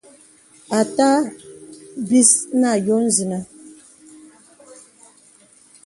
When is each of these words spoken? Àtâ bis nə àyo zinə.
Àtâ 0.79 1.09
bis 2.07 2.31
nə 2.59 2.67
àyo 2.75 2.97
zinə. 3.15 3.37